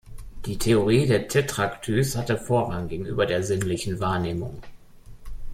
Die 0.47 0.57
Theorie 0.57 1.05
der 1.05 1.27
Tetraktys 1.27 2.17
hatte 2.17 2.35
Vorrang 2.39 2.87
gegenüber 2.87 3.27
der 3.27 3.43
sinnlichen 3.43 3.99
Wahrnehmung. 3.99 4.59